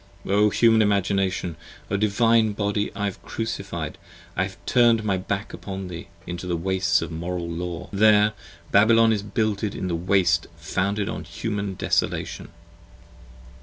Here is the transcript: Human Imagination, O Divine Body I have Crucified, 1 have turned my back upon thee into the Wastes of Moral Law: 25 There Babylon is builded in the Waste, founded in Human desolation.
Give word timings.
Human 0.25 0.81
Imagination, 0.81 1.57
O 1.91 1.95
Divine 1.95 2.53
Body 2.53 2.89
I 2.95 3.05
have 3.05 3.21
Crucified, 3.21 3.99
1 4.33 4.43
have 4.47 4.65
turned 4.65 5.03
my 5.03 5.15
back 5.15 5.53
upon 5.53 5.89
thee 5.89 6.07
into 6.25 6.47
the 6.47 6.57
Wastes 6.57 7.03
of 7.03 7.11
Moral 7.11 7.47
Law: 7.47 7.85
25 7.89 7.99
There 7.99 8.33
Babylon 8.71 9.13
is 9.13 9.21
builded 9.21 9.75
in 9.75 9.87
the 9.89 9.95
Waste, 9.95 10.47
founded 10.57 11.07
in 11.07 11.23
Human 11.25 11.75
desolation. 11.75 12.47